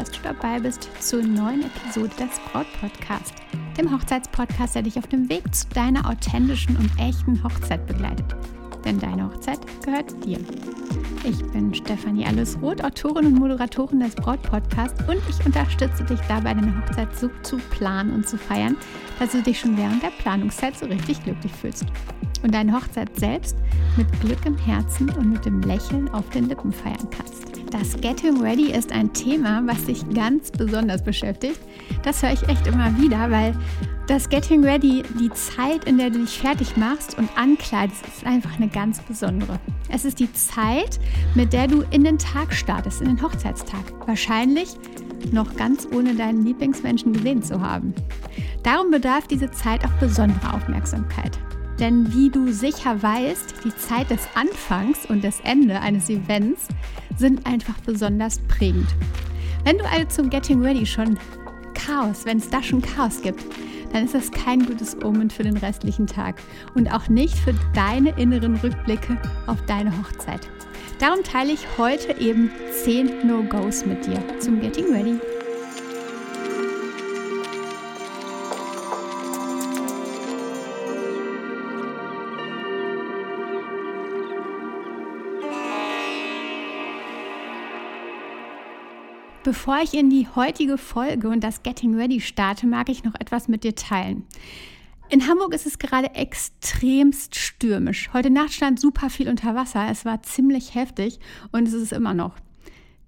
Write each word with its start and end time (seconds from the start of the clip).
dass 0.00 0.10
du 0.10 0.20
dabei 0.22 0.58
bist 0.58 0.88
zur 0.98 1.22
neuen 1.22 1.62
Episode 1.62 2.08
des 2.18 2.40
Braut 2.50 2.66
Podcast, 2.80 3.34
dem 3.76 3.92
Hochzeitspodcast, 3.92 4.74
der 4.74 4.82
dich 4.82 4.96
auf 4.96 5.06
dem 5.08 5.28
Weg 5.28 5.54
zu 5.54 5.68
deiner 5.74 6.08
authentischen 6.08 6.74
und 6.78 6.90
echten 6.98 7.44
Hochzeit 7.44 7.86
begleitet. 7.86 8.24
Denn 8.82 8.98
deine 8.98 9.26
Hochzeit 9.26 9.60
gehört 9.84 10.24
dir. 10.24 10.38
Ich 11.22 11.44
bin 11.52 11.74
Stefanie 11.74 12.24
Allesroth, 12.24 12.82
Autorin 12.82 13.26
und 13.26 13.34
Moderatorin 13.34 14.00
des 14.00 14.14
Braut 14.14 14.42
Podcast 14.42 14.94
und 15.06 15.20
ich 15.28 15.44
unterstütze 15.44 16.02
dich 16.04 16.20
dabei, 16.28 16.54
deine 16.54 16.74
Hochzeit 16.80 17.14
so 17.14 17.28
zu 17.42 17.58
planen 17.58 18.14
und 18.14 18.26
zu 18.26 18.38
feiern, 18.38 18.78
dass 19.18 19.32
du 19.32 19.42
dich 19.42 19.60
schon 19.60 19.76
während 19.76 20.02
der 20.02 20.12
Planungszeit 20.18 20.78
so 20.78 20.86
richtig 20.86 21.22
glücklich 21.24 21.52
fühlst 21.52 21.84
und 22.42 22.54
deine 22.54 22.72
Hochzeit 22.72 23.14
selbst 23.18 23.54
mit 23.98 24.08
Glück 24.22 24.46
im 24.46 24.56
Herzen 24.56 25.10
und 25.10 25.30
mit 25.30 25.44
dem 25.44 25.60
Lächeln 25.60 26.08
auf 26.08 26.30
den 26.30 26.48
Lippen 26.48 26.72
feiern 26.72 27.06
kannst. 27.10 27.49
Das 27.70 28.00
Getting 28.00 28.40
Ready 28.40 28.72
ist 28.72 28.90
ein 28.90 29.12
Thema, 29.12 29.62
was 29.64 29.84
dich 29.84 30.02
ganz 30.12 30.50
besonders 30.50 31.04
beschäftigt. 31.04 31.60
Das 32.02 32.20
höre 32.20 32.32
ich 32.32 32.48
echt 32.48 32.66
immer 32.66 32.98
wieder, 32.98 33.30
weil 33.30 33.54
das 34.08 34.28
Getting 34.28 34.64
Ready, 34.64 35.04
die 35.20 35.30
Zeit, 35.30 35.84
in 35.84 35.96
der 35.96 36.10
du 36.10 36.18
dich 36.18 36.40
fertig 36.40 36.76
machst 36.76 37.16
und 37.16 37.28
ankleidest, 37.36 38.04
ist 38.08 38.26
einfach 38.26 38.56
eine 38.56 38.66
ganz 38.66 39.00
besondere. 39.02 39.60
Es 39.88 40.04
ist 40.04 40.18
die 40.18 40.32
Zeit, 40.32 40.98
mit 41.36 41.52
der 41.52 41.68
du 41.68 41.84
in 41.92 42.02
den 42.02 42.18
Tag 42.18 42.52
startest, 42.52 43.02
in 43.02 43.06
den 43.06 43.22
Hochzeitstag. 43.22 43.84
Wahrscheinlich 44.04 44.74
noch 45.30 45.54
ganz 45.54 45.86
ohne 45.94 46.16
deinen 46.16 46.44
Lieblingsmenschen 46.44 47.12
gesehen 47.12 47.42
zu 47.42 47.60
haben. 47.60 47.94
Darum 48.64 48.90
bedarf 48.90 49.28
diese 49.28 49.50
Zeit 49.52 49.84
auch 49.84 49.92
besonderer 50.00 50.54
Aufmerksamkeit. 50.54 51.38
Denn 51.80 52.12
wie 52.12 52.28
du 52.28 52.52
sicher 52.52 53.02
weißt, 53.02 53.64
die 53.64 53.74
Zeit 53.74 54.10
des 54.10 54.28
Anfangs 54.34 55.06
und 55.06 55.24
des 55.24 55.40
Ende 55.40 55.80
eines 55.80 56.10
Events 56.10 56.68
sind 57.16 57.46
einfach 57.46 57.78
besonders 57.86 58.38
prägend. 58.40 58.86
Wenn 59.64 59.78
du 59.78 59.84
also 59.86 60.06
zum 60.08 60.30
Getting 60.30 60.62
Ready 60.62 60.84
schon 60.84 61.18
Chaos, 61.72 62.26
wenn 62.26 62.36
es 62.36 62.50
da 62.50 62.62
schon 62.62 62.82
Chaos 62.82 63.22
gibt, 63.22 63.42
dann 63.92 64.04
ist 64.04 64.14
das 64.14 64.30
kein 64.30 64.66
gutes 64.66 64.96
Omen 65.02 65.30
für 65.30 65.42
den 65.42 65.56
restlichen 65.56 66.06
Tag 66.06 66.40
und 66.74 66.92
auch 66.92 67.08
nicht 67.08 67.36
für 67.36 67.54
deine 67.74 68.10
inneren 68.18 68.56
Rückblicke 68.56 69.18
auf 69.46 69.60
deine 69.66 69.90
Hochzeit. 69.98 70.48
Darum 70.98 71.24
teile 71.24 71.52
ich 71.52 71.66
heute 71.78 72.20
eben 72.20 72.50
10 72.84 73.26
No-Gos 73.26 73.86
mit 73.86 74.06
dir 74.06 74.22
zum 74.38 74.60
Getting 74.60 74.92
Ready. 74.92 75.18
Bevor 89.50 89.80
ich 89.82 89.94
in 89.94 90.10
die 90.10 90.28
heutige 90.36 90.78
Folge 90.78 91.28
und 91.28 91.42
das 91.42 91.64
Getting 91.64 91.96
Ready 91.96 92.20
starte, 92.20 92.68
mag 92.68 92.88
ich 92.88 93.02
noch 93.02 93.16
etwas 93.16 93.48
mit 93.48 93.64
dir 93.64 93.74
teilen. 93.74 94.24
In 95.08 95.26
Hamburg 95.26 95.52
ist 95.54 95.66
es 95.66 95.80
gerade 95.80 96.14
extremst 96.14 97.34
stürmisch. 97.34 98.10
Heute 98.12 98.30
Nacht 98.30 98.52
stand 98.52 98.78
super 98.78 99.10
viel 99.10 99.28
unter 99.28 99.56
Wasser. 99.56 99.88
Es 99.90 100.04
war 100.04 100.22
ziemlich 100.22 100.76
heftig 100.76 101.18
und 101.50 101.66
es 101.66 101.74
ist 101.74 101.92
immer 101.92 102.14
noch. 102.14 102.36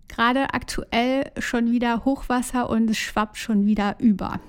Gerade 0.08 0.52
aktuell 0.52 1.30
schon 1.38 1.70
wieder 1.70 2.04
Hochwasser 2.04 2.68
und 2.68 2.90
es 2.90 2.98
schwappt 2.98 3.36
schon 3.36 3.64
wieder 3.64 3.94
über. 4.00 4.40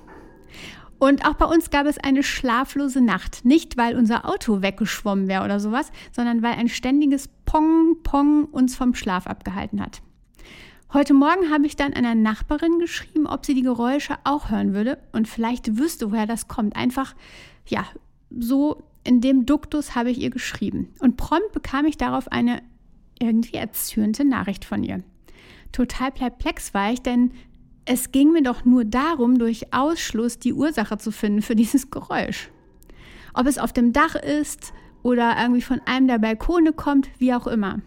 Und 0.98 1.24
auch 1.24 1.34
bei 1.34 1.46
uns 1.46 1.70
gab 1.70 1.86
es 1.86 1.98
eine 1.98 2.24
schlaflose 2.24 3.02
Nacht. 3.02 3.44
Nicht, 3.44 3.76
weil 3.76 3.96
unser 3.96 4.28
Auto 4.28 4.62
weggeschwommen 4.62 5.28
wäre 5.28 5.44
oder 5.44 5.60
sowas, 5.60 5.92
sondern 6.10 6.42
weil 6.42 6.54
ein 6.54 6.68
ständiges 6.68 7.28
Pong, 7.44 8.02
Pong 8.02 8.46
uns 8.46 8.74
vom 8.74 8.96
Schlaf 8.96 9.28
abgehalten 9.28 9.80
hat. 9.80 10.02
Heute 10.94 11.12
Morgen 11.12 11.50
habe 11.50 11.66
ich 11.66 11.74
dann 11.74 11.92
einer 11.92 12.14
Nachbarin 12.14 12.78
geschrieben, 12.78 13.26
ob 13.26 13.44
sie 13.44 13.54
die 13.54 13.62
Geräusche 13.62 14.14
auch 14.22 14.50
hören 14.50 14.74
würde 14.74 14.98
und 15.10 15.26
vielleicht 15.26 15.76
wüsste, 15.76 16.12
woher 16.12 16.28
das 16.28 16.46
kommt. 16.46 16.76
Einfach, 16.76 17.16
ja, 17.66 17.84
so 18.30 18.84
in 19.02 19.20
dem 19.20 19.44
Duktus 19.44 19.96
habe 19.96 20.12
ich 20.12 20.20
ihr 20.20 20.30
geschrieben. 20.30 20.94
Und 21.00 21.16
prompt 21.16 21.50
bekam 21.50 21.84
ich 21.86 21.96
darauf 21.96 22.30
eine 22.30 22.62
irgendwie 23.18 23.56
erzürnte 23.56 24.24
Nachricht 24.24 24.64
von 24.64 24.84
ihr. 24.84 25.02
Total 25.72 26.12
perplex 26.12 26.74
war 26.74 26.92
ich, 26.92 27.02
denn 27.02 27.32
es 27.86 28.12
ging 28.12 28.30
mir 28.30 28.44
doch 28.44 28.64
nur 28.64 28.84
darum, 28.84 29.36
durch 29.36 29.74
Ausschluss 29.74 30.38
die 30.38 30.52
Ursache 30.52 30.96
zu 30.96 31.10
finden 31.10 31.42
für 31.42 31.56
dieses 31.56 31.90
Geräusch. 31.90 32.50
Ob 33.34 33.48
es 33.48 33.58
auf 33.58 33.72
dem 33.72 33.92
Dach 33.92 34.14
ist 34.14 34.72
oder 35.02 35.34
irgendwie 35.42 35.62
von 35.62 35.80
einem 35.86 36.06
der 36.06 36.20
Balkone 36.20 36.72
kommt, 36.72 37.08
wie 37.18 37.34
auch 37.34 37.48
immer. 37.48 37.80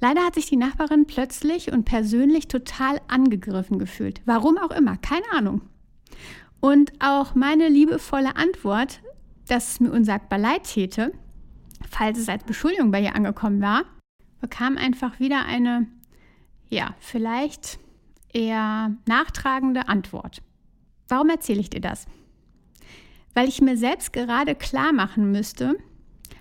Leider 0.00 0.22
hat 0.24 0.34
sich 0.34 0.46
die 0.46 0.56
Nachbarin 0.56 1.06
plötzlich 1.06 1.72
und 1.72 1.84
persönlich 1.84 2.48
total 2.48 3.00
angegriffen 3.08 3.78
gefühlt. 3.78 4.20
Warum 4.24 4.58
auch 4.58 4.70
immer, 4.70 4.96
keine 4.96 5.30
Ahnung. 5.32 5.62
Und 6.60 6.92
auch 7.00 7.34
meine 7.34 7.68
liebevolle 7.68 8.36
Antwort, 8.36 9.00
dass 9.48 9.72
es 9.72 9.80
mir 9.80 9.90
unsagbar 9.90 10.38
leid 10.38 10.64
täte, 10.64 11.12
falls 11.88 12.18
es 12.18 12.28
als 12.28 12.44
Beschuldigung 12.44 12.90
bei 12.90 13.00
ihr 13.00 13.14
angekommen 13.14 13.60
war, 13.60 13.84
bekam 14.40 14.76
einfach 14.76 15.20
wieder 15.20 15.44
eine, 15.46 15.86
ja, 16.68 16.94
vielleicht 16.98 17.78
eher 18.32 18.96
nachtragende 19.06 19.88
Antwort. 19.88 20.42
Warum 21.08 21.30
erzähle 21.30 21.60
ich 21.60 21.70
dir 21.70 21.80
das? 21.80 22.06
Weil 23.34 23.48
ich 23.48 23.60
mir 23.60 23.76
selbst 23.76 24.12
gerade 24.12 24.54
klar 24.54 24.92
machen 24.92 25.30
müsste, 25.30 25.76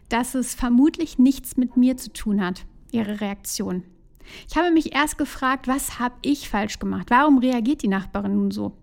dass 0.09 0.35
es 0.35 0.55
vermutlich 0.55 1.19
nichts 1.19 1.57
mit 1.57 1.77
mir 1.77 1.97
zu 1.97 2.11
tun 2.11 2.43
hat, 2.43 2.65
ihre 2.95 3.21
Reaktion. 3.21 3.83
Ich 4.49 4.57
habe 4.57 4.71
mich 4.71 4.93
erst 4.93 5.17
gefragt, 5.17 5.67
was 5.67 5.99
habe 5.99 6.15
ich 6.21 6.49
falsch 6.49 6.79
gemacht? 6.79 7.07
Warum 7.09 7.37
reagiert 7.37 7.83
die 7.83 7.87
Nachbarin 7.87 8.35
nun 8.35 8.51
so? 8.51 8.75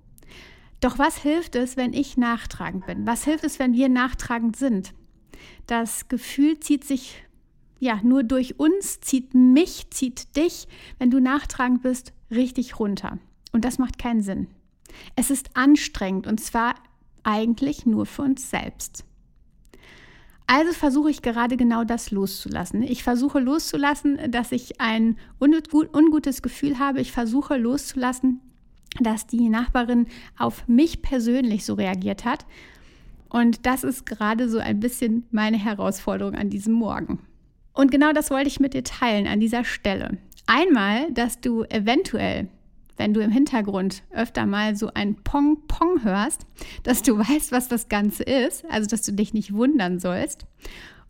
Doch 0.81 0.99
was 0.99 1.19
hilft 1.19 1.55
es, 1.57 1.77
wenn 1.77 1.93
ich 1.93 2.17
nachtragend 2.17 2.87
bin? 2.87 3.07
Was 3.07 3.25
hilft 3.25 3.45
es, 3.45 3.59
wenn 3.59 3.73
wir 3.73 3.89
nachtragend 3.89 4.57
sind? 4.57 4.95
Das 5.67 6.09
Gefühl 6.09 6.61
zieht 6.61 6.85
sich 6.85 7.23
ja 7.79 8.01
nur 8.03 8.23
durch 8.23 8.59
uns, 8.61 9.01
zieht 9.01 9.35
mich, 9.35 9.91
zieht 9.91 10.37
dich, 10.37 10.69
wenn 10.99 11.11
du 11.11 11.21
nachtragend 11.21 11.83
bist, 11.83 12.13
richtig 12.31 12.79
runter. 12.79 13.19
Und 13.53 13.65
das 13.65 13.79
macht 13.79 13.99
keinen 13.99 14.23
Sinn. 14.23 14.49
Es 15.17 15.31
ist 15.31 15.57
anstrengend 15.57 16.27
und 16.27 16.41
zwar 16.41 16.75
eigentlich 17.23 17.87
nur 17.87 18.07
für 18.07 18.23
uns 18.23 18.51
selbst. 18.51 19.05
Also 20.47 20.73
versuche 20.73 21.11
ich 21.11 21.23
gerade 21.23 21.57
genau 21.57 21.85
das 21.85 22.11
loszulassen. 22.11 22.83
Ich 22.83 23.03
versuche 23.03 23.39
loszulassen, 23.39 24.19
dass 24.31 24.53
ich 24.53 24.81
ein 24.81 25.17
ungutes 25.41 26.43
Gefühl 26.43 26.79
habe. 26.79 27.01
Ich 27.01 27.13
versuche 27.13 27.57
loszulassen, 27.57 28.41
dass 29.01 29.27
die 29.27 29.49
Nachbarin 29.49 30.07
auf 30.37 30.69
mich 30.69 31.01
persönlich 31.01 31.65
so 31.65 31.75
reagiert 31.75 32.25
hat. 32.25 32.45
Und 33.31 33.65
das 33.65 33.83
ist 33.83 34.05
gerade 34.05 34.51
so 34.51 34.59
ein 34.59 34.81
bisschen 34.81 35.27
meine 35.31 35.57
Herausforderung 35.57 36.35
an 36.35 36.51
diesem 36.51 36.75
Morgen. 36.75 37.21
Und 37.73 37.91
genau 37.91 38.13
das 38.13 38.31
wollte 38.31 38.49
ich 38.49 38.61
mit 38.61 38.75
dir 38.75 38.85
teilen 38.85 39.27
an 39.27 39.41
dieser 39.41 39.65
Stelle. 39.65 40.19
Einmal, 40.47 41.11
dass 41.13 41.41
du 41.41 41.63
eventuell 41.65 42.49
wenn 42.97 43.15
du 43.15 43.21
im 43.21 43.31
Hintergrund 43.31 44.03
öfter 44.11 44.47
mal 44.47 44.77
so 44.77 44.91
ein 44.95 45.17
Pong-Pong 45.17 46.05
hörst, 46.05 46.47
dass 46.83 47.03
du 47.03 47.19
weißt, 47.19 47.53
was 47.53 47.69
das 47.69 47.89
Ganze 47.89 48.23
ist, 48.23 48.65
also 48.71 48.89
dass 48.89 49.03
du 49.03 49.13
dich 49.13 49.35
nicht 49.35 49.53
wundern 49.53 49.99
sollst. 49.99 50.47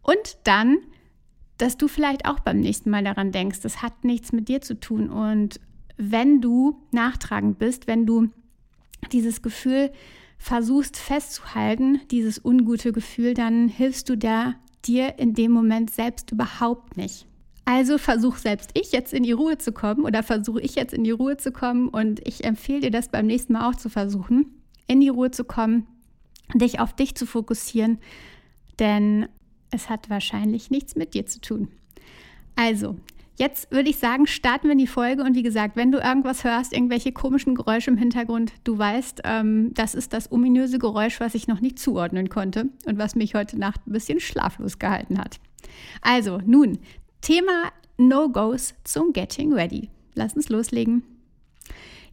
Und 0.03 0.39
dann, 0.45 0.79
dass 1.59 1.77
du 1.77 1.89
vielleicht 1.89 2.27
auch 2.27 2.41
beim 2.41 2.61
nächsten 2.61 2.91
Mal 2.91 3.05
daran 3.05 3.33
denkst, 3.33 3.61
das 3.61 3.83
hat 3.83 4.05
nichts 4.05 4.33
mit 4.33 4.49
dir 4.49 4.61
zu 4.61 4.79
tun. 4.79 5.11
Und 5.11 5.61
wenn 5.97 6.41
du 6.41 6.81
nachtragend 6.91 7.59
bist, 7.59 7.87
wenn 7.87 8.07
du 8.07 8.29
dieses 9.13 9.43
Gefühl 9.43 9.93
versuchst 10.39 10.97
festzuhalten, 10.97 12.01
dieses 12.11 12.45
ungute 12.45 12.93
Gefühl, 12.93 13.35
dann 13.35 13.69
hilfst 13.69 14.09
du 14.09 14.17
der, 14.17 14.57
dir 14.85 15.19
in 15.19 15.35
dem 15.35 15.53
Moment 15.53 15.91
selbst 15.91 16.33
überhaupt 16.33 16.97
nicht. 16.97 17.27
Also 17.65 17.97
versuche 17.97 18.41
selbst 18.41 18.71
ich 18.75 18.93
jetzt 18.93 19.13
in 19.13 19.23
die 19.23 19.33
Ruhe 19.33 19.57
zu 19.57 19.73
kommen 19.73 20.05
oder 20.05 20.23
versuche 20.23 20.61
ich 20.61 20.75
jetzt 20.75 20.93
in 20.93 21.05
die 21.05 21.13
Ruhe 21.13 21.37
zu 21.37 21.53
kommen 21.53 21.89
und 21.89 22.27
ich 22.27 22.45
empfehle 22.45 22.81
dir 22.81 22.91
das 22.91 23.09
beim 23.09 23.27
nächsten 23.27 23.53
Mal 23.53 23.69
auch 23.69 23.77
zu 23.77 23.89
versuchen, 23.89 24.47
in 24.89 25.01
die 25.01 25.09
Ruhe 25.09 25.31
zu 25.31 25.45
kommen, 25.45 25.87
dich 26.55 26.81
auf 26.81 26.95
dich 26.95 27.15
zu 27.15 27.25
fokussieren, 27.25 27.99
denn 28.79 29.29
es 29.71 29.89
hat 29.89 30.11
wahrscheinlich 30.11 30.71
nichts 30.71 30.97
mit 30.97 31.15
dir 31.15 31.25
zu 31.27 31.41
tun. 31.41 31.69
Also, 32.57 32.97
jetzt 33.37 33.71
würde 33.71 33.89
ich 33.89 33.97
sagen, 33.97 34.27
starten 34.27 34.67
wir 34.67 34.73
in 34.73 34.79
die 34.79 34.87
Folge 34.87 35.23
und 35.23 35.35
wie 35.35 35.43
gesagt, 35.43 35.77
wenn 35.77 35.93
du 35.93 35.99
irgendwas 35.99 36.45
hörst, 36.45 36.73
irgendwelche 36.73 37.13
komischen 37.13 37.55
Geräusche 37.55 37.91
im 37.91 37.97
Hintergrund, 37.97 38.53
du 38.65 38.77
weißt, 38.77 39.23
ähm, 39.25 39.73
das 39.75 39.95
ist 39.95 40.13
das 40.13 40.31
ominöse 40.31 40.79
Geräusch, 40.79 41.21
was 41.21 41.35
ich 41.35 41.49
noch 41.49 41.61
nicht 41.61 41.79
zuordnen 41.79 42.29
konnte 42.29 42.67
und 42.87 42.99
was 42.99 43.15
mich 43.15 43.35
heute 43.35 43.59
Nacht 43.59 43.87
ein 43.87 43.93
bisschen 43.93 44.21
schlaflos 44.21 44.79
gehalten 44.79 45.19
hat. 45.19 45.39
Also, 46.03 46.41
nun, 46.45 46.79
Thema 47.23 47.71
No-Gos 47.99 48.75
zum 48.83 49.13
Getting 49.13 49.53
Ready. 49.53 49.91
Lass 50.15 50.35
uns 50.35 50.49
loslegen. 50.49 51.05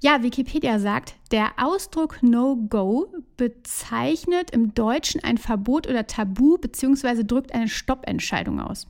Ja, 0.02 0.22
Wikipedia 0.22 0.78
sagt, 0.78 1.16
der 1.32 1.52
Ausdruck 1.58 2.22
No-Go 2.22 3.08
bezeichnet 3.36 4.52
im 4.52 4.76
Deutschen 4.76 5.22
ein 5.24 5.40
Verbot 5.40 5.88
oder 5.88 6.06
Tabu 6.06 6.60
bzw. 6.60 7.24
drückt 7.24 7.56
eine 7.56 7.68
Stoppentscheidung 7.68 8.62
aus. 8.62 8.86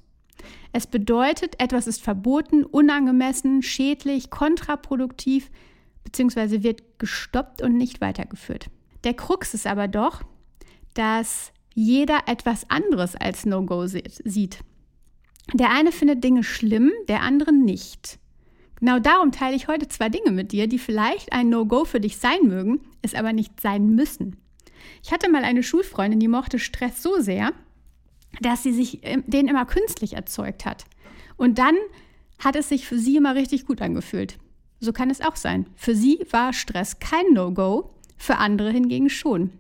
Es 0.73 0.87
bedeutet, 0.87 1.55
etwas 1.57 1.87
ist 1.87 2.01
verboten, 2.01 2.65
unangemessen, 2.65 3.63
schädlich, 3.63 4.29
kontraproduktiv 4.29 5.49
bzw. 6.03 6.63
wird 6.63 6.99
gestoppt 6.99 7.61
und 7.61 7.77
nicht 7.77 8.01
weitergeführt. 8.01 8.69
Der 9.05 9.13
Krux 9.13 9.53
ist 9.53 9.65
aber 9.65 9.87
doch, 9.87 10.21
dass 10.95 11.53
jeder 11.73 12.23
etwas 12.27 12.69
anderes 12.69 13.15
als 13.15 13.45
No-Go 13.45 13.87
sieht. 13.87 14.59
Der 15.53 15.71
eine 15.71 15.91
findet 15.91 16.23
Dinge 16.23 16.43
schlimm, 16.43 16.91
der 17.07 17.21
andere 17.21 17.51
nicht. 17.51 18.19
Genau 18.79 18.99
darum 18.99 19.31
teile 19.31 19.55
ich 19.55 19.67
heute 19.67 19.87
zwei 19.87 20.09
Dinge 20.09 20.31
mit 20.31 20.51
dir, 20.51 20.67
die 20.67 20.79
vielleicht 20.79 21.33
ein 21.33 21.49
No-Go 21.49 21.85
für 21.85 21.99
dich 21.99 22.17
sein 22.17 22.39
mögen, 22.43 22.81
es 23.01 23.13
aber 23.13 23.33
nicht 23.33 23.59
sein 23.59 23.95
müssen. 23.95 24.37
Ich 25.03 25.11
hatte 25.11 25.29
mal 25.29 25.43
eine 25.43 25.63
Schulfreundin, 25.63 26.19
die 26.19 26.27
mochte 26.27 26.59
Stress 26.59 27.01
so 27.03 27.19
sehr, 27.19 27.51
dass 28.41 28.63
sie 28.63 28.71
sich 28.71 28.99
ähm, 29.03 29.23
den 29.27 29.47
immer 29.47 29.65
künstlich 29.65 30.13
erzeugt 30.13 30.65
hat. 30.65 30.85
Und 31.35 31.57
dann 31.57 31.75
hat 32.37 32.55
es 32.55 32.69
sich 32.69 32.85
für 32.85 32.97
sie 32.97 33.17
immer 33.17 33.35
richtig 33.35 33.65
gut 33.65 33.81
angefühlt. 33.81 34.37
So 34.79 34.93
kann 34.93 35.09
es 35.09 35.19
auch 35.19 35.35
sein. 35.35 35.65
Für 35.75 35.95
sie 35.95 36.25
war 36.31 36.53
Stress 36.53 36.99
kein 36.99 37.33
No-Go, 37.33 37.89
für 38.17 38.37
andere 38.37 38.71
hingegen 38.71 39.09
schon. 39.09 39.51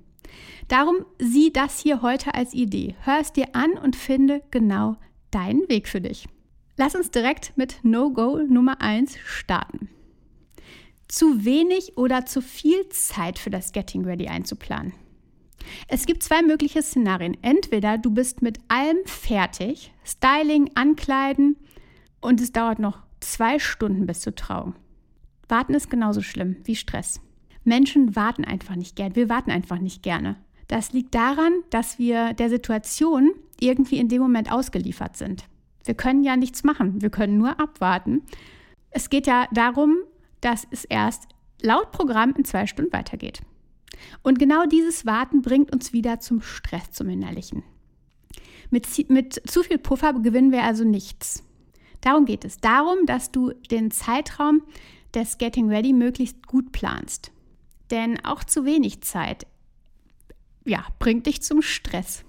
Darum 0.69 0.97
sieh 1.17 1.51
das 1.51 1.79
hier 1.79 2.01
heute 2.01 2.35
als 2.35 2.53
Idee. 2.53 2.95
Hör 3.01 3.19
es 3.19 3.33
dir 3.33 3.47
an 3.53 3.71
und 3.71 3.95
finde 3.95 4.43
genau 4.51 4.97
deinen 5.31 5.67
Weg 5.69 5.87
für 5.87 6.01
dich. 6.01 6.27
Lass 6.77 6.95
uns 6.95 7.11
direkt 7.11 7.57
mit 7.57 7.79
No-Go 7.83 8.37
Nummer 8.47 8.81
1 8.81 9.17
starten. 9.25 9.89
Zu 11.07 11.43
wenig 11.43 11.97
oder 11.97 12.25
zu 12.25 12.41
viel 12.41 12.87
Zeit 12.89 13.39
für 13.39 13.49
das 13.49 13.71
Getting 13.71 14.05
Ready 14.05 14.27
einzuplanen. 14.27 14.93
Es 15.87 16.05
gibt 16.05 16.23
zwei 16.23 16.41
mögliche 16.41 16.81
Szenarien. 16.81 17.37
Entweder 17.41 17.97
du 17.97 18.11
bist 18.11 18.41
mit 18.41 18.59
allem 18.67 18.97
fertig, 19.05 19.91
Styling, 20.05 20.71
Ankleiden 20.75 21.57
und 22.21 22.41
es 22.41 22.51
dauert 22.51 22.79
noch 22.79 22.99
zwei 23.19 23.59
Stunden 23.59 24.05
bis 24.05 24.21
zur 24.21 24.35
Trauung. 24.35 24.75
Warten 25.47 25.73
ist 25.73 25.89
genauso 25.89 26.21
schlimm 26.21 26.57
wie 26.63 26.75
Stress. 26.75 27.21
Menschen 27.63 28.15
warten 28.15 28.45
einfach 28.45 28.75
nicht 28.75 28.95
gern. 28.95 29.15
Wir 29.15 29.29
warten 29.29 29.51
einfach 29.51 29.79
nicht 29.79 30.03
gerne. 30.03 30.37
Das 30.67 30.93
liegt 30.93 31.15
daran, 31.15 31.51
dass 31.71 31.97
wir 31.99 32.33
der 32.33 32.49
Situation 32.49 33.31
irgendwie 33.61 33.97
in 33.97 34.09
dem 34.09 34.21
Moment 34.21 34.51
ausgeliefert 34.51 35.17
sind. 35.17 35.45
Wir 35.85 35.93
können 35.93 36.23
ja 36.23 36.35
nichts 36.35 36.63
machen. 36.63 37.01
Wir 37.01 37.09
können 37.09 37.37
nur 37.37 37.59
abwarten. 37.59 38.23
Es 38.91 39.09
geht 39.09 39.27
ja 39.27 39.47
darum, 39.51 39.97
dass 40.41 40.67
es 40.71 40.85
erst 40.85 41.27
laut 41.61 41.91
Programm 41.91 42.33
in 42.37 42.45
zwei 42.45 42.67
Stunden 42.67 42.93
weitergeht. 42.93 43.41
Und 44.23 44.39
genau 44.39 44.65
dieses 44.65 45.05
Warten 45.05 45.41
bringt 45.41 45.73
uns 45.73 45.93
wieder 45.93 46.19
zum 46.19 46.41
Stress, 46.41 46.91
zum 46.91 47.09
Innerlichen. 47.09 47.63
Mit, 48.69 49.09
mit 49.09 49.41
zu 49.49 49.63
viel 49.63 49.77
Puffer 49.77 50.13
gewinnen 50.13 50.51
wir 50.51 50.63
also 50.63 50.83
nichts. 50.83 51.43
Darum 52.01 52.25
geht 52.25 52.45
es. 52.45 52.57
Darum, 52.57 53.05
dass 53.05 53.31
du 53.31 53.51
den 53.71 53.91
Zeitraum 53.91 54.61
des 55.13 55.37
Getting 55.37 55.69
Ready 55.69 55.91
möglichst 55.91 56.47
gut 56.47 56.71
planst. 56.71 57.31
Denn 57.91 58.23
auch 58.23 58.43
zu 58.43 58.65
wenig 58.65 59.01
Zeit 59.01 59.47
ja, 60.65 60.85
bringt 60.99 61.25
dich 61.25 61.41
zum 61.41 61.61
Stress. 61.61 62.23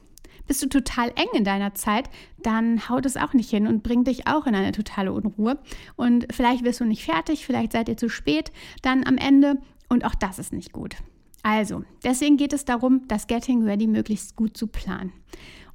Bist 0.51 0.65
du 0.65 0.69
total 0.69 1.11
eng 1.11 1.29
in 1.35 1.45
deiner 1.45 1.77
Zeit, 1.77 2.11
dann 2.43 2.89
haut 2.89 3.07
es 3.07 3.17
auch 3.17 3.35
nicht 3.35 3.51
hin 3.51 3.69
und 3.69 3.85
bringt 3.85 4.09
dich 4.09 4.27
auch 4.27 4.49
in 4.49 4.57
eine 4.57 4.73
totale 4.73 5.13
Unruhe. 5.13 5.61
Und 5.95 6.27
vielleicht 6.33 6.65
wirst 6.65 6.81
du 6.81 6.85
nicht 6.85 7.05
fertig, 7.05 7.47
vielleicht 7.47 7.71
seid 7.71 7.89
ihr 7.89 7.97
zu 7.97 8.09
spät 8.09 8.51
dann 8.83 9.07
am 9.07 9.17
Ende 9.17 9.59
und 9.89 10.05
auch 10.05 10.17
das 10.17 10.41
ist 10.41 10.53
nicht 10.53 10.73
gut. 10.73 10.97
Also, 11.45 11.85
deswegen 12.03 12.37
geht 12.37 12.53
es 12.53 12.65
darum, 12.65 13.07
das 13.07 13.29
Getting 13.29 13.63
Ready 13.63 13.87
möglichst 13.87 14.35
gut 14.35 14.57
zu 14.57 14.67
planen. 14.67 15.13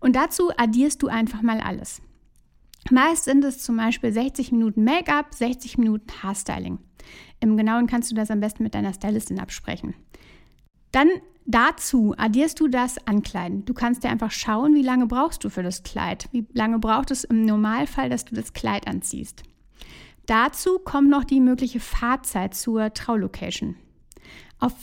Und 0.02 0.18
dazu 0.18 0.52
addierst 0.58 1.02
du 1.02 1.08
einfach 1.08 1.42
mal 1.42 1.62
alles. 1.62 2.02
Meist 2.92 3.24
sind 3.24 3.46
es 3.46 3.60
zum 3.60 3.78
Beispiel 3.78 4.12
60 4.12 4.52
Minuten 4.52 4.84
Make-up, 4.84 5.34
60 5.34 5.78
Minuten 5.78 6.22
Haarstyling. 6.22 6.80
Im 7.40 7.56
Genauen 7.56 7.88
kannst 7.88 8.12
du 8.12 8.16
das 8.16 8.30
am 8.30 8.42
besten 8.42 8.64
mit 8.64 8.76
deiner 8.76 8.92
Stylistin 8.92 9.40
absprechen. 9.40 9.96
Dann 10.92 11.08
dazu 11.46 12.14
addierst 12.18 12.60
du 12.60 12.68
das 12.68 12.98
Ankleiden. 13.08 13.66
Du 13.66 13.74
kannst 13.74 14.04
dir 14.04 14.10
einfach 14.10 14.32
schauen, 14.32 14.76
wie 14.76 14.82
lange 14.82 15.08
brauchst 15.08 15.44
du 15.44 15.50
für 15.50 15.64
das 15.64 15.84
Kleid. 15.84 16.28
Wie 16.32 16.46
lange 16.54 16.80
braucht 16.80 17.12
es 17.12 17.24
im 17.24 17.46
Normalfall, 17.46 18.10
dass 18.10 18.26
du 18.26 18.36
das 18.36 18.54
Kleid 18.54 18.88
anziehst. 18.88 19.44
Dazu 20.26 20.80
kommt 20.80 21.10
noch 21.10 21.24
die 21.24 21.40
mögliche 21.40 21.80
Fahrzeit 21.80 22.56
zur 22.56 22.94
Traulocation. 22.94 23.76
Auf 24.60 24.74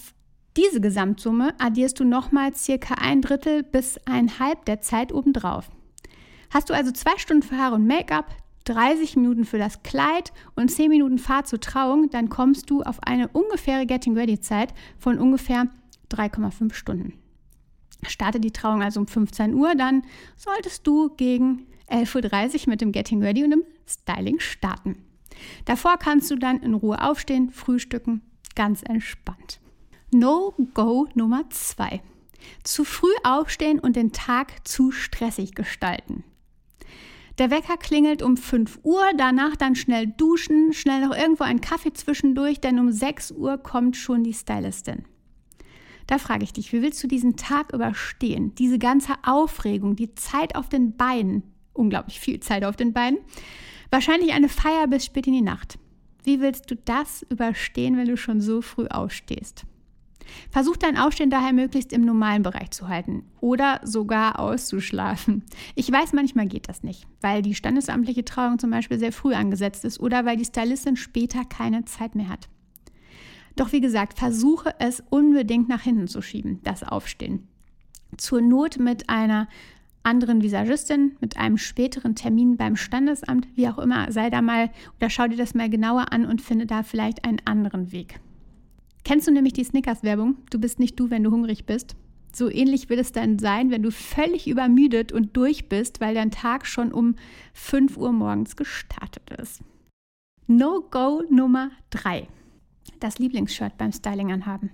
diese 0.57 0.81
Gesamtsumme 0.81 1.55
addierst 1.59 1.99
du 1.99 2.05
nochmal 2.05 2.55
circa 2.55 2.95
ein 2.95 3.23
Drittel 3.23 3.63
bis 3.63 3.99
ein 4.05 4.39
Halb 4.39 4.67
der 4.67 4.81
Zeit 4.81 5.13
obendrauf. 5.13 5.71
Hast 6.51 6.69
du 6.69 6.75
also 6.75 6.93
zwei 6.93 7.17
Stunden 7.17 7.43
für 7.43 7.57
Haare 7.57 7.77
und 7.77 7.87
Make-up, 7.87 8.27
30 8.65 9.17
Minuten 9.17 9.45
für 9.45 9.59
das 9.59 9.83
Kleid 9.83 10.33
und 10.55 10.71
10 10.71 10.91
Minuten 10.91 11.19
Fahrt 11.19 11.49
zur 11.49 11.61
Trauung, 11.61 12.11
dann 12.11 12.29
kommst 12.29 12.71
du 12.71 12.83
auf 12.83 13.03
eine 13.03 13.29
ungefähre 13.29 13.87
Getting 13.87 14.17
Ready 14.17 14.41
Zeit 14.41 14.75
von 14.99 15.19
ungefähr 15.19 15.69
3,5 16.13 16.75
Stunden. 16.75 17.15
Starte 18.07 18.41
die 18.41 18.51
Trauung 18.51 18.83
also 18.83 19.01
um 19.01 19.07
15 19.07 19.55
Uhr, 19.55 19.75
dann 19.75 20.03
solltest 20.37 20.87
du 20.87 21.11
gegen 21.17 21.67
11.30 21.89 22.63
Uhr 22.63 22.71
mit 22.71 22.81
dem 22.81 22.93
Getting 22.93 23.23
Ready 23.23 23.45
und 23.45 23.51
dem 23.51 23.65
Styling 23.87 24.41
starten. 24.41 24.97
Davor 25.65 25.99
kannst 25.99 26.31
du 26.31 26.37
dann 26.37 26.61
in 26.63 26.75
Ruhe 26.75 27.03
aufstehen, 27.03 27.51
frühstücken, 27.51 28.23
ganz 28.55 28.83
entspannt. 28.83 29.61
No-Go 30.11 31.09
Nummer 31.15 31.49
2. 31.49 32.03
Zu 32.65 32.85
früh 32.85 33.15
aufstehen 33.25 33.79
und 33.79 33.97
den 33.97 34.13
Tag 34.13 34.67
zu 34.67 34.91
stressig 34.91 35.55
gestalten. 35.55 36.25
Der 37.39 37.51
Wecker 37.51 37.79
klingelt 37.79 38.23
um 38.23 38.37
5 38.37 38.81
Uhr, 38.83 39.05
danach 39.17 39.57
dann 39.57 39.75
schnell 39.75 40.07
duschen, 40.07 40.73
schnell 40.75 41.07
noch 41.07 41.17
irgendwo 41.17 41.45
einen 41.45 41.63
Kaffee 41.63 41.93
zwischendurch, 41.93 42.61
denn 42.61 42.79
um 42.79 42.93
6 42.93 43.33
Uhr 43.33 43.57
kommt 43.59 43.97
schon 43.97 44.23
die 44.23 44.35
Stylistin. 44.35 45.05
Da 46.07 46.19
frage 46.19 46.45
ich 46.45 46.53
dich, 46.53 46.73
wie 46.73 46.83
willst 46.83 47.03
du 47.03 47.09
diesen 47.09 47.37
Tag 47.37 47.73
überstehen? 47.73 48.55
Diese 48.57 48.79
ganze 48.79 49.15
Aufregung, 49.25 49.97
die 49.97 50.15
Zeit 50.15 50.57
auf 50.57 50.69
den 50.69 50.97
Beinen, 50.97 51.43
unglaublich 51.73 52.21
viel 52.21 52.41
Zeit 52.41 52.65
auf 52.65 52.77
den 52.77 52.93
Beinen, 52.93 53.19
wahrscheinlich 53.91 54.33
eine 54.33 54.49
Feier 54.49 54.87
bis 54.87 55.05
spät 55.05 55.27
in 55.27 55.35
die 55.35 55.43
Nacht. 55.43 55.79
Wie 56.25 56.41
willst 56.41 56.71
du 56.71 56.77
das 56.77 57.23
überstehen, 57.29 57.97
wenn 57.97 58.09
du 58.09 58.17
schon 58.17 58.41
so 58.41 58.63
früh 58.63 58.87
aufstehst? 58.87 59.65
Versuch 60.51 60.77
dein 60.77 60.97
Aufstehen 60.97 61.31
daher 61.31 61.53
möglichst 61.53 61.93
im 61.93 62.03
normalen 62.03 62.43
Bereich 62.43 62.71
zu 62.71 62.89
halten 62.89 63.25
oder 63.41 63.81
sogar 63.85 64.39
auszuschlafen. 64.39 65.45
Ich 65.75 65.91
weiß, 65.91 66.13
manchmal 66.13 66.47
geht 66.47 66.69
das 66.69 66.83
nicht, 66.83 67.07
weil 67.21 67.43
die 67.43 67.55
standesamtliche 67.55 68.25
Trauung 68.25 68.59
zum 68.59 68.71
Beispiel 68.71 68.99
sehr 68.99 69.13
früh 69.13 69.35
angesetzt 69.35 69.85
ist 69.85 70.01
oder 70.01 70.25
weil 70.25 70.37
die 70.37 70.45
Stylistin 70.45 70.97
später 70.97 71.45
keine 71.45 71.85
Zeit 71.85 72.15
mehr 72.15 72.29
hat. 72.29 72.49
Doch 73.57 73.73
wie 73.73 73.81
gesagt, 73.81 74.19
versuche 74.19 74.75
es 74.79 75.03
unbedingt 75.11 75.69
nach 75.69 75.83
hinten 75.83 76.09
zu 76.09 76.23
schieben, 76.23 76.61
das 76.65 76.83
Aufstehen. 76.83 77.49
Zur 78.17 78.41
Not 78.41 78.79
mit 78.79 79.09
einer 79.09 79.49
anderen 80.03 80.43
Visagistin, 80.43 81.17
mit 81.21 81.37
einem 81.37 81.59
späteren 81.59 82.15
Termin 82.15 82.57
beim 82.57 82.77
Standesamt, 82.77 83.47
wie 83.55 83.69
auch 83.69 83.79
immer, 83.79 84.11
sei 84.11 84.31
da 84.31 84.43
mal 84.43 84.71
oder 84.99 85.11
schau 85.11 85.29
dir 85.29 85.37
das 85.37 85.55
mal 85.55 85.71
genauer 85.71 86.13
an 86.13 86.27
und 86.27 86.43
finde 86.43 86.67
da 86.67 86.83
vielleicht 86.83 87.25
einen 87.25 87.41
anderen 87.45 87.93
Weg. 87.93 88.21
Kennst 89.05 89.27
du 89.27 89.33
nämlich 89.33 89.53
die 89.53 89.65
Snickers-Werbung? 89.65 90.37
Du 90.51 90.59
bist 90.59 90.79
nicht 90.79 90.99
du, 90.99 91.11
wenn 91.11 91.25
du 91.25 91.31
hungrig 91.31 91.67
bist. 91.67 91.97
So 92.35 92.51
ähnlich 92.51 92.89
wird 92.89 93.01
es 93.01 93.13
dann 93.13 93.39
sein, 93.39 93.71
wenn 93.71 93.83
du 93.83 93.91
völlig 93.91 94.49
übermüdet 94.49 95.13
und 95.13 95.37
durch 95.37 95.69
bist, 95.69 96.01
weil 96.01 96.15
dein 96.15 96.31
Tag 96.31 96.67
schon 96.67 96.93
um 96.93 97.17
5 97.53 97.97
Uhr 97.97 98.13
morgens 98.13 98.57
gestartet 98.57 99.29
ist. 99.39 99.61
No-Go 100.47 101.23
Nummer 101.31 101.71
3. 101.91 102.27
Das 103.01 103.19
Lieblingsshirt 103.19 103.77
beim 103.79 103.93
Styling 103.93 104.33
anhaben. 104.33 104.71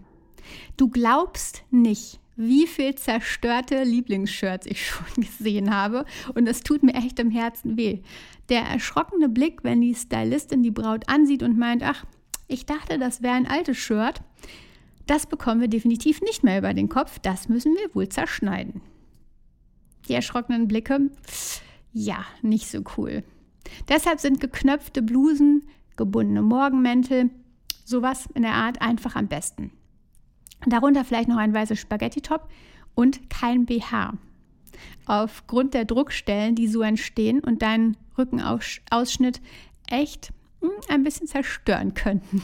Du 0.76 0.88
glaubst 0.88 1.64
nicht, 1.70 2.20
wie 2.36 2.66
viel 2.66 2.94
zerstörte 2.94 3.82
Lieblingsshirts 3.82 4.66
ich 4.66 4.86
schon 4.88 5.06
gesehen 5.16 5.74
habe 5.74 6.04
und 6.34 6.46
es 6.46 6.60
tut 6.60 6.82
mir 6.82 6.94
echt 6.94 7.18
im 7.18 7.30
Herzen 7.30 7.76
weh. 7.76 8.00
Der 8.48 8.62
erschrockene 8.62 9.28
Blick, 9.28 9.64
wenn 9.64 9.80
die 9.80 9.94
Stylistin 9.94 10.62
die 10.62 10.70
Braut 10.70 11.08
ansieht 11.08 11.42
und 11.42 11.58
meint, 11.58 11.82
ach, 11.82 12.04
ich 12.46 12.64
dachte, 12.64 12.98
das 12.98 13.22
wäre 13.22 13.34
ein 13.34 13.46
altes 13.46 13.76
Shirt. 13.76 14.22
Das 15.06 15.26
bekommen 15.26 15.60
wir 15.60 15.68
definitiv 15.68 16.20
nicht 16.22 16.44
mehr 16.44 16.58
über 16.58 16.72
den 16.72 16.88
Kopf. 16.88 17.18
Das 17.18 17.48
müssen 17.48 17.74
wir 17.74 17.94
wohl 17.94 18.08
zerschneiden. 18.08 18.80
Die 20.08 20.14
erschrockenen 20.14 20.68
Blicke, 20.68 21.10
ja, 21.92 22.24
nicht 22.40 22.68
so 22.68 22.82
cool. 22.96 23.24
Deshalb 23.88 24.20
sind 24.20 24.40
geknöpfte 24.40 25.02
Blusen, 25.02 25.68
gebundene 25.96 26.42
Morgenmäntel, 26.42 27.30
sowas 27.88 28.28
in 28.34 28.42
der 28.42 28.54
Art 28.54 28.80
einfach 28.80 29.16
am 29.16 29.28
besten. 29.28 29.72
Darunter 30.66 31.04
vielleicht 31.04 31.28
noch 31.28 31.36
ein 31.36 31.54
weißes 31.54 31.78
Spaghetti-Top 31.78 32.48
und 32.94 33.30
kein 33.30 33.64
BH. 33.64 34.14
Aufgrund 35.06 35.74
der 35.74 35.84
Druckstellen, 35.84 36.54
die 36.54 36.68
so 36.68 36.82
entstehen 36.82 37.40
und 37.40 37.62
deinen 37.62 37.96
Rückenausschnitt 38.16 39.40
echt 39.86 40.32
hm, 40.60 40.70
ein 40.88 41.04
bisschen 41.04 41.26
zerstören 41.26 41.94
könnten. 41.94 42.42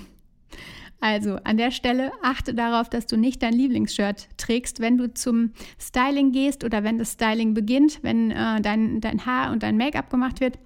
Also 1.00 1.36
an 1.44 1.58
der 1.58 1.70
Stelle 1.70 2.12
achte 2.22 2.54
darauf, 2.54 2.88
dass 2.88 3.06
du 3.06 3.18
nicht 3.18 3.42
dein 3.42 3.52
Lieblingsshirt 3.52 4.28
trägst, 4.38 4.80
wenn 4.80 4.96
du 4.96 5.12
zum 5.12 5.52
Styling 5.78 6.32
gehst 6.32 6.64
oder 6.64 6.82
wenn 6.82 6.96
das 6.96 7.12
Styling 7.12 7.52
beginnt, 7.52 7.98
wenn 8.02 8.30
äh, 8.30 8.62
dein, 8.62 9.02
dein 9.02 9.26
Haar 9.26 9.52
und 9.52 9.62
dein 9.62 9.76
Make-up 9.76 10.08
gemacht 10.08 10.40
wird. 10.40 10.58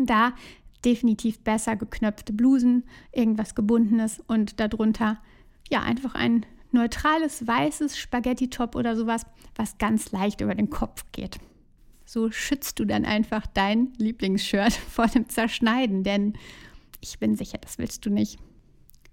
Da 0.00 0.32
definitiv 0.86 1.40
besser 1.40 1.76
geknöpfte 1.76 2.32
Blusen, 2.32 2.84
irgendwas 3.12 3.54
gebundenes 3.54 4.22
und 4.26 4.60
darunter 4.60 5.20
ja 5.68 5.82
einfach 5.82 6.14
ein 6.14 6.46
neutrales 6.70 7.46
weißes 7.46 7.98
Spaghetti-Top 7.98 8.76
oder 8.76 8.96
sowas, 8.96 9.26
was 9.56 9.78
ganz 9.78 10.12
leicht 10.12 10.40
über 10.40 10.54
den 10.54 10.70
Kopf 10.70 11.04
geht. 11.12 11.38
So 12.04 12.30
schützt 12.30 12.78
du 12.78 12.84
dann 12.84 13.04
einfach 13.04 13.46
dein 13.48 13.92
Lieblingsshirt 13.98 14.72
vor 14.90 15.08
dem 15.08 15.28
Zerschneiden, 15.28 16.04
denn 16.04 16.34
ich 17.00 17.18
bin 17.18 17.36
sicher, 17.36 17.58
das 17.58 17.78
willst 17.78 18.06
du 18.06 18.10
nicht. 18.10 18.38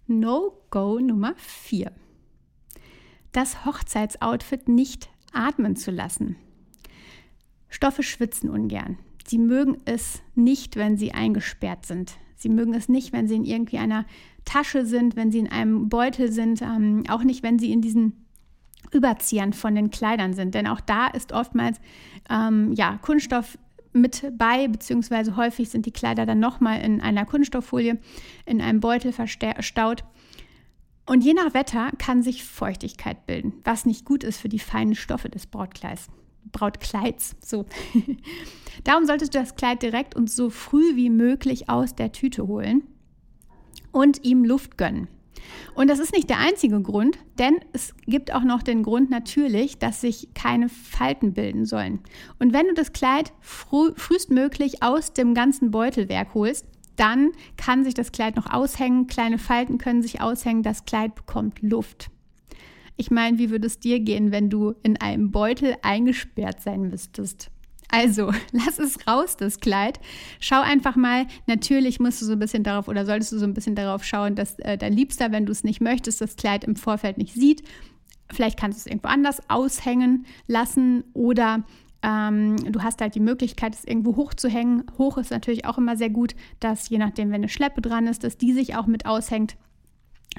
No-Go 0.06 1.00
Nummer 1.00 1.34
4. 1.38 1.92
Das 3.32 3.66
Hochzeitsoutfit 3.66 4.68
nicht 4.70 5.10
atmen 5.34 5.76
zu 5.76 5.90
lassen. 5.90 6.36
Stoffe 7.68 8.04
schwitzen 8.04 8.52
ungern. 8.52 9.00
Sie 9.26 9.38
mögen 9.38 9.78
es 9.86 10.22
nicht, 10.36 10.76
wenn 10.76 10.98
sie 10.98 11.14
eingesperrt 11.14 11.86
sind. 11.86 12.14
Sie 12.36 12.50
mögen 12.50 12.74
es 12.74 12.90
nicht, 12.90 13.14
wenn 13.14 13.28
sie 13.28 13.36
in 13.36 13.46
irgendwie 13.46 13.78
einer 13.78 14.06
Tasche 14.46 14.86
sind, 14.86 15.16
wenn 15.16 15.32
sie 15.32 15.40
in 15.40 15.52
einem 15.52 15.90
Beutel 15.90 16.32
sind, 16.32 16.62
ähm, 16.62 17.04
auch 17.08 17.24
nicht, 17.24 17.44
wenn 17.44 17.58
sie 17.58 17.72
in 17.72 17.82
diesen 17.82 18.26
Überziehern 18.92 19.54
von 19.54 19.76
den 19.76 19.92
Kleidern 19.92 20.34
sind. 20.34 20.54
Denn 20.54 20.68
auch 20.68 20.82
da 20.82 21.08
ist 21.08 21.32
oftmals 21.32 21.80
ähm, 22.30 22.74
ja, 22.74 22.98
Kunststoff 23.02 23.58
mit 23.94 24.32
bei, 24.38 24.68
beziehungsweise 24.68 25.38
häufig 25.38 25.70
sind 25.70 25.86
die 25.86 25.92
Kleider 25.92 26.26
dann 26.26 26.40
nochmal 26.40 26.82
in 26.82 27.00
einer 27.00 27.26
Kunststofffolie 27.26 28.00
in 28.46 28.62
einem 28.62 28.80
Beutel 28.80 29.14
verstaut. 29.14 30.04
Und 31.06 31.24
je 31.24 31.34
nach 31.34 31.54
Wetter 31.54 31.92
kann 31.98 32.24
sich 32.24 32.44
Feuchtigkeit 32.44 33.26
bilden, 33.26 33.54
was 33.64 33.86
nicht 33.86 34.06
gut 34.06 34.24
ist 34.24 34.40
für 34.40 34.50
die 34.50 34.60
feinen 34.60 34.96
Stoffe 34.96 35.30
des 35.30 35.48
Brautkleids. 35.48 36.10
Brautkleids. 36.52 37.36
So. 37.44 37.66
Darum 38.84 39.06
solltest 39.06 39.34
du 39.34 39.40
das 39.40 39.56
Kleid 39.56 39.82
direkt 39.82 40.16
und 40.16 40.30
so 40.30 40.50
früh 40.50 40.96
wie 40.96 41.10
möglich 41.10 41.70
aus 41.70 41.96
der 41.96 42.12
Tüte 42.12 42.48
holen 42.48 42.84
und 43.92 44.24
ihm 44.24 44.44
Luft 44.44 44.78
gönnen. 44.78 45.08
Und 45.76 45.90
das 45.90 46.00
ist 46.00 46.14
nicht 46.14 46.30
der 46.30 46.40
einzige 46.40 46.82
Grund, 46.82 47.18
denn 47.38 47.60
es 47.74 47.94
gibt 48.06 48.34
auch 48.34 48.44
noch 48.44 48.64
den 48.64 48.84
Grund 48.84 49.10
natürlich, 49.10 49.78
dass 49.78 50.02
sich 50.02 50.30
keine 50.34 50.70
Falten 50.70 51.34
bilden 51.34 51.66
sollen. 51.66 52.00
Und 52.40 52.54
wenn 52.54 52.68
du 52.68 52.74
das 52.74 52.94
Kleid 52.94 53.34
früh, 53.42 53.92
frühestmöglich 53.96 54.84
aus 54.84 55.14
dem 55.14 55.34
ganzen 55.34 55.72
Beutelwerk 55.72 56.34
holst, 56.34 56.66
dann 56.96 57.32
kann 57.58 57.84
sich 57.84 57.94
das 57.94 58.12
Kleid 58.12 58.36
noch 58.36 58.52
aushängen, 58.52 59.08
kleine 59.08 59.40
Falten 59.40 59.80
können 59.80 60.04
sich 60.04 60.22
aushängen, 60.22 60.64
das 60.64 60.86
Kleid 60.86 61.16
bekommt 61.16 61.62
Luft. 61.62 62.10
Ich 62.96 63.12
meine, 63.12 63.38
wie 63.38 63.50
würde 63.50 63.68
es 63.68 63.80
dir 63.80 64.00
gehen, 64.00 64.32
wenn 64.32 64.50
du 64.50 64.76
in 64.84 64.98
einem 64.98 65.32
Beutel 65.32 65.76
eingesperrt 65.82 66.62
sein 66.62 66.90
müsstest? 66.90 67.50
Also, 67.90 68.32
lass 68.52 68.80
es 68.80 69.08
raus, 69.08 69.38
das 69.38 69.60
Kleid. 69.60 70.00
Schau 70.40 70.62
einfach 70.62 70.96
mal, 70.96 71.28
natürlich 71.46 72.00
musst 72.00 72.22
du 72.22 72.26
so 72.26 72.34
ein 72.34 72.40
bisschen 72.40 72.64
darauf 72.64 72.88
oder 72.88 73.06
solltest 73.06 73.32
du 73.32 73.38
so 73.38 73.46
ein 73.46 73.54
bisschen 73.54 73.76
darauf 73.76 74.04
schauen, 74.04 74.36
dass 74.36 74.58
äh, 74.60 74.78
dein 74.78 74.94
Liebster, 74.94 75.32
wenn 75.32 75.46
du 75.46 75.52
es 75.52 75.64
nicht 75.64 75.82
möchtest, 75.82 76.20
das 76.20 76.36
Kleid 76.36 76.64
im 76.64 76.76
Vorfeld 76.76 77.18
nicht 77.18 77.34
sieht. 77.34 77.64
Vielleicht 78.32 78.60
kannst 78.60 78.80
du 78.80 78.80
es 78.82 78.86
irgendwo 78.88 79.10
anders 79.10 79.48
aushängen 79.48 80.26
lassen 80.48 81.04
oder 81.14 81.64
ähm, 82.02 82.56
du 82.72 82.82
hast 82.82 83.00
halt 83.00 83.16
die 83.16 83.20
Möglichkeit, 83.20 83.76
es 83.76 83.86
irgendwo 83.86 84.16
hochzuhängen. 84.16 84.86
Hoch 84.98 85.18
ist 85.18 85.32
natürlich 85.32 85.66
auch 85.66 85.78
immer 85.78 85.96
sehr 85.96 86.10
gut, 86.10 86.36
dass 86.60 86.90
je 86.90 86.98
nachdem, 86.98 87.30
wenn 87.30 87.36
eine 87.36 87.50
Schleppe 87.50 87.82
dran 87.82 88.08
ist, 88.08 88.24
dass 88.24 88.38
die 88.38 88.54
sich 88.54 88.76
auch 88.76 88.88
mit 88.88 89.06
aushängt 89.06 89.56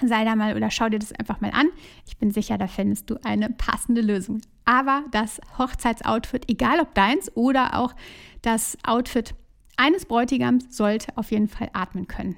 sei 0.02 0.24
da 0.24 0.36
mal 0.36 0.56
oder 0.56 0.70
schau 0.70 0.88
dir 0.88 0.98
das 0.98 1.12
einfach 1.12 1.40
mal 1.40 1.50
an. 1.52 1.68
Ich 2.06 2.16
bin 2.18 2.30
sicher, 2.30 2.58
da 2.58 2.66
findest 2.66 3.10
du 3.10 3.16
eine 3.24 3.50
passende 3.50 4.00
Lösung. 4.00 4.40
Aber 4.64 5.04
das 5.10 5.40
Hochzeitsoutfit, 5.58 6.50
egal 6.50 6.80
ob 6.80 6.94
deins 6.94 7.34
oder 7.36 7.78
auch 7.78 7.94
das 8.42 8.76
Outfit 8.84 9.34
eines 9.76 10.06
Bräutigams, 10.06 10.76
sollte 10.76 11.16
auf 11.16 11.30
jeden 11.30 11.48
Fall 11.48 11.70
atmen 11.72 12.06
können. 12.06 12.36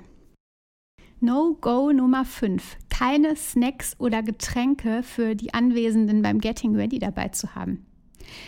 No-Go 1.20 1.92
Nummer 1.92 2.24
5. 2.24 2.76
Keine 2.90 3.36
Snacks 3.36 3.96
oder 3.98 4.22
Getränke 4.22 5.02
für 5.02 5.34
die 5.34 5.54
Anwesenden 5.54 6.22
beim 6.22 6.40
Getting 6.40 6.76
Ready 6.76 6.98
dabei 6.98 7.28
zu 7.28 7.54
haben. 7.54 7.86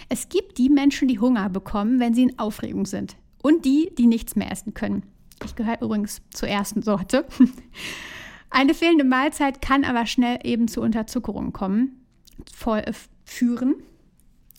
Es 0.09 0.29
gibt 0.29 0.59
die 0.59 0.69
Menschen, 0.69 1.09
die 1.09 1.19
Hunger 1.19 1.49
bekommen, 1.49 1.99
wenn 2.00 2.15
sie 2.15 2.25
in 2.25 2.38
Aufregung 2.38 2.85
sind. 2.85 3.17
Und 3.43 3.65
die, 3.65 3.91
die 3.97 4.07
nichts 4.07 4.37
mehr 4.37 4.50
essen 4.50 4.75
können. 4.75 5.05
Ich 5.45 5.55
gehöre 5.55 5.81
übrigens 5.81 6.21
zur 6.31 6.49
ersten 6.49 6.83
Sorte. 6.83 7.25
Eine 8.50 8.75
fehlende 8.75 9.05
Mahlzeit 9.05 9.61
kann 9.61 9.85
aber 9.85 10.07
schnell 10.07 10.38
eben 10.43 10.69
zu 10.69 10.81
Unterzuckerung 10.81 11.52
kommen, 11.52 12.05
äh, 12.67 12.93
führen 13.25 13.75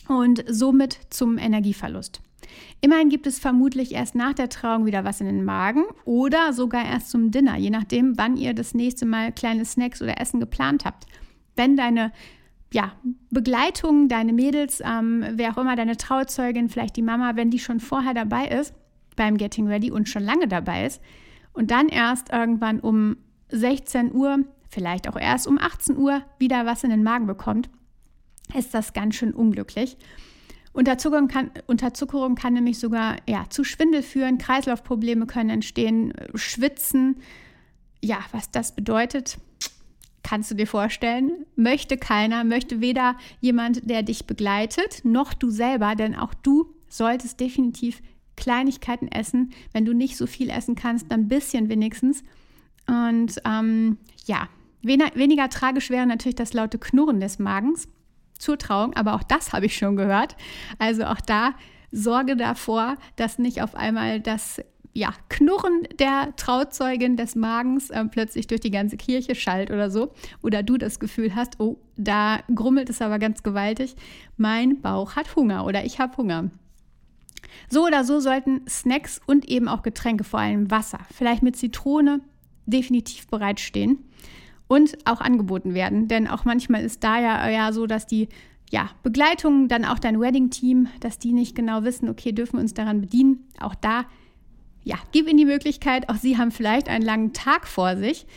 und 0.07 0.43
somit 0.47 0.99
zum 1.09 1.37
Energieverlust. 1.37 2.21
Immerhin 2.81 3.09
gibt 3.09 3.27
es 3.27 3.39
vermutlich 3.39 3.93
erst 3.93 4.15
nach 4.15 4.33
der 4.33 4.49
Trauung 4.49 4.85
wieder 4.85 5.03
was 5.03 5.21
in 5.21 5.27
den 5.27 5.43
Magen 5.43 5.83
oder 6.05 6.53
sogar 6.53 6.85
erst 6.85 7.09
zum 7.09 7.31
Dinner, 7.31 7.57
je 7.57 7.69
nachdem, 7.69 8.17
wann 8.17 8.37
ihr 8.37 8.53
das 8.53 8.73
nächste 8.73 9.05
Mal 9.05 9.31
kleine 9.31 9.65
Snacks 9.65 10.01
oder 10.01 10.19
Essen 10.19 10.39
geplant 10.39 10.85
habt. 10.85 11.05
Wenn 11.55 11.75
deine 11.75 12.11
ja, 12.71 12.93
Begleitung, 13.31 14.07
deine 14.07 14.33
Mädels, 14.33 14.81
ähm, 14.85 15.25
wer 15.33 15.51
auch 15.51 15.57
immer, 15.57 15.75
deine 15.75 15.97
Trauzeugin, 15.97 16.69
vielleicht 16.69 16.95
die 16.95 17.01
Mama, 17.01 17.35
wenn 17.35 17.49
die 17.49 17.59
schon 17.59 17.79
vorher 17.79 18.13
dabei 18.13 18.47
ist 18.47 18.73
beim 19.15 19.37
Getting 19.37 19.67
Ready 19.67 19.91
und 19.91 20.07
schon 20.07 20.23
lange 20.23 20.47
dabei 20.47 20.85
ist 20.85 21.01
und 21.53 21.71
dann 21.71 21.89
erst 21.89 22.31
irgendwann 22.31 22.79
um 22.79 23.17
16 23.49 24.13
Uhr, 24.13 24.39
vielleicht 24.69 25.07
auch 25.07 25.17
erst 25.17 25.47
um 25.47 25.57
18 25.57 25.97
Uhr 25.97 26.21
wieder 26.37 26.65
was 26.65 26.83
in 26.83 26.89
den 26.89 27.03
Magen 27.03 27.27
bekommt, 27.27 27.69
ist 28.55 28.73
das 28.73 28.93
ganz 28.93 29.15
schön 29.15 29.33
unglücklich. 29.33 29.97
Unterzuckerung 30.71 31.27
kann, 31.27 31.51
Unterzuckerung 31.67 32.35
kann 32.35 32.53
nämlich 32.53 32.79
sogar 32.79 33.17
ja, 33.27 33.45
zu 33.49 33.63
Schwindel 33.63 34.03
führen, 34.03 34.37
Kreislaufprobleme 34.37 35.25
können 35.25 35.49
entstehen, 35.49 36.13
Schwitzen. 36.35 37.17
Ja, 38.01 38.19
was 38.31 38.51
das 38.51 38.75
bedeutet, 38.75 39.39
kannst 40.23 40.51
du 40.51 40.55
dir 40.55 40.67
vorstellen. 40.67 41.45
Möchte 41.55 41.97
keiner, 41.97 42.43
möchte 42.43 42.81
weder 42.81 43.17
jemand, 43.41 43.89
der 43.89 44.03
dich 44.03 44.27
begleitet, 44.27 45.03
noch 45.03 45.33
du 45.33 45.49
selber, 45.49 45.95
denn 45.95 46.15
auch 46.15 46.33
du 46.33 46.73
solltest 46.87 47.39
definitiv 47.39 48.01
Kleinigkeiten 48.35 49.07
essen. 49.07 49.51
Wenn 49.73 49.85
du 49.85 49.93
nicht 49.93 50.17
so 50.17 50.27
viel 50.27 50.49
essen 50.49 50.75
kannst, 50.75 51.11
dann 51.11 51.21
ein 51.21 51.27
bisschen 51.27 51.67
wenigstens. 51.69 52.23
Und 52.89 53.35
ähm, 53.45 53.97
ja, 54.25 54.49
weniger 54.81 55.49
tragisch 55.49 55.89
wäre 55.89 56.07
natürlich 56.07 56.35
das 56.35 56.53
laute 56.53 56.79
Knurren 56.79 57.19
des 57.19 57.37
Magens 57.37 57.87
zur 58.37 58.57
Trauung, 58.57 58.95
aber 58.95 59.13
auch 59.13 59.23
das 59.23 59.53
habe 59.53 59.67
ich 59.67 59.77
schon 59.77 59.95
gehört. 59.95 60.35
Also 60.79 61.03
auch 61.03 61.21
da 61.21 61.53
sorge 61.91 62.35
davor, 62.35 62.95
dass 63.15 63.37
nicht 63.37 63.61
auf 63.61 63.75
einmal 63.75 64.21
das 64.21 64.61
ja, 64.93 65.13
Knurren 65.29 65.87
der 65.99 66.35
Trauzeugin 66.35 67.15
des 67.15 67.35
Magens 67.35 67.89
äh, 67.89 68.03
plötzlich 68.05 68.47
durch 68.47 68.61
die 68.61 68.71
ganze 68.71 68.97
Kirche 68.97 69.35
schallt 69.35 69.69
oder 69.69 69.91
so. 69.91 70.11
Oder 70.41 70.63
du 70.63 70.77
das 70.77 70.99
Gefühl 70.99 71.35
hast, 71.35 71.59
oh, 71.59 71.77
da 71.95 72.39
grummelt 72.53 72.89
es 72.89 73.01
aber 73.01 73.19
ganz 73.19 73.43
gewaltig. 73.43 73.95
Mein 74.37 74.81
Bauch 74.81 75.15
hat 75.15 75.35
Hunger 75.35 75.65
oder 75.65 75.85
ich 75.85 75.99
habe 75.99 76.17
Hunger. 76.17 76.49
So 77.69 77.85
oder 77.85 78.03
so 78.03 78.19
sollten 78.19 78.67
Snacks 78.67 79.21
und 79.25 79.47
eben 79.47 79.67
auch 79.67 79.83
Getränke, 79.83 80.23
vor 80.23 80.39
allem 80.39 80.71
Wasser, 80.71 80.99
vielleicht 81.13 81.43
mit 81.43 81.55
Zitrone, 81.55 82.21
definitiv 82.65 83.27
bereitstehen 83.27 83.99
und 84.67 84.97
auch 85.05 85.21
angeboten 85.21 85.73
werden. 85.73 86.07
Denn 86.07 86.27
auch 86.27 86.45
manchmal 86.45 86.83
ist 86.83 87.03
da 87.03 87.19
ja, 87.19 87.49
ja 87.49 87.73
so, 87.73 87.87
dass 87.87 88.07
die 88.07 88.29
ja, 88.71 88.89
Begleitung, 89.03 89.67
dann 89.67 89.83
auch 89.83 89.99
dein 89.99 90.19
Wedding-Team, 90.19 90.87
dass 90.99 91.17
die 91.17 91.33
nicht 91.33 91.55
genau 91.55 91.83
wissen, 91.83 92.07
okay, 92.07 92.31
dürfen 92.31 92.57
wir 92.57 92.61
uns 92.61 92.73
daran 92.73 93.01
bedienen. 93.01 93.47
Auch 93.59 93.75
da, 93.75 94.05
ja, 94.83 94.97
gib 95.11 95.27
ihnen 95.27 95.37
die 95.37 95.45
Möglichkeit, 95.45 96.07
auch 96.09 96.15
sie 96.15 96.37
haben 96.37 96.51
vielleicht 96.51 96.87
einen 96.87 97.03
langen 97.03 97.33
Tag 97.33 97.67
vor 97.67 97.97
sich, 97.97 98.27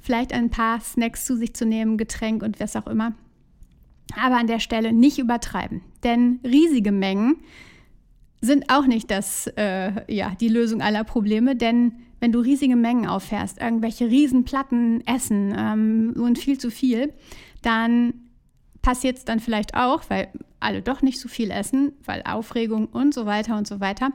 vielleicht 0.00 0.32
ein 0.32 0.50
paar 0.50 0.80
Snacks 0.80 1.24
zu 1.24 1.36
sich 1.36 1.54
zu 1.54 1.66
nehmen, 1.66 1.98
Getränk 1.98 2.42
und 2.42 2.60
was 2.60 2.76
auch 2.76 2.86
immer. 2.86 3.14
Aber 4.16 4.38
an 4.38 4.46
der 4.46 4.60
Stelle 4.60 4.92
nicht 4.92 5.18
übertreiben, 5.18 5.82
denn 6.04 6.40
riesige 6.44 6.92
Mengen 6.92 7.36
sind 8.40 8.72
auch 8.72 8.86
nicht 8.86 9.10
das, 9.10 9.48
äh, 9.56 10.12
ja, 10.12 10.34
die 10.40 10.48
Lösung 10.48 10.82
aller 10.82 11.04
Probleme, 11.04 11.56
denn 11.56 11.92
wenn 12.20 12.32
du 12.32 12.40
riesige 12.40 12.76
Mengen 12.76 13.06
auffährst, 13.06 13.60
irgendwelche 13.60 14.08
Riesenplatten 14.08 15.06
essen 15.06 15.54
ähm, 15.56 16.14
und 16.16 16.38
viel 16.38 16.58
zu 16.58 16.70
viel, 16.70 17.12
dann 17.62 18.14
passiert 18.82 19.18
es 19.18 19.24
dann 19.24 19.40
vielleicht 19.40 19.74
auch, 19.74 20.04
weil 20.08 20.28
alle 20.60 20.82
doch 20.82 21.02
nicht 21.02 21.18
so 21.18 21.28
viel 21.28 21.50
essen, 21.50 21.92
weil 22.04 22.22
Aufregung 22.24 22.86
und 22.86 23.14
so 23.14 23.26
weiter 23.26 23.56
und 23.56 23.66
so 23.66 23.80
weiter. 23.80 24.10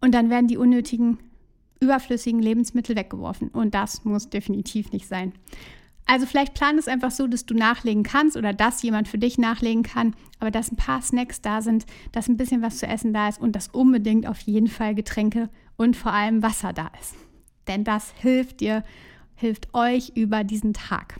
Und 0.00 0.14
dann 0.14 0.30
werden 0.30 0.48
die 0.48 0.58
unnötigen, 0.58 1.18
überflüssigen 1.80 2.40
Lebensmittel 2.40 2.94
weggeworfen. 2.96 3.48
Und 3.48 3.74
das 3.74 4.04
muss 4.04 4.30
definitiv 4.30 4.92
nicht 4.92 5.08
sein. 5.08 5.32
Also 6.06 6.24
vielleicht 6.24 6.54
plan 6.54 6.78
es 6.78 6.88
einfach 6.88 7.10
so, 7.10 7.26
dass 7.26 7.44
du 7.44 7.54
nachlegen 7.54 8.02
kannst 8.02 8.36
oder 8.36 8.54
dass 8.54 8.82
jemand 8.82 9.08
für 9.08 9.18
dich 9.18 9.36
nachlegen 9.36 9.82
kann, 9.82 10.14
aber 10.40 10.50
dass 10.50 10.72
ein 10.72 10.76
paar 10.76 11.02
Snacks 11.02 11.42
da 11.42 11.60
sind, 11.60 11.84
dass 12.12 12.28
ein 12.28 12.38
bisschen 12.38 12.62
was 12.62 12.78
zu 12.78 12.86
essen 12.86 13.12
da 13.12 13.28
ist 13.28 13.38
und 13.38 13.54
dass 13.54 13.68
unbedingt 13.68 14.26
auf 14.26 14.40
jeden 14.40 14.68
Fall 14.68 14.94
Getränke 14.94 15.50
und 15.78 15.96
vor 15.96 16.12
allem 16.12 16.42
Wasser 16.42 16.74
da 16.74 16.90
ist. 17.00 17.14
Denn 17.66 17.84
das 17.84 18.12
hilft 18.18 18.60
dir, 18.60 18.84
hilft 19.36 19.72
euch 19.72 20.12
über 20.14 20.44
diesen 20.44 20.74
Tag. 20.74 21.18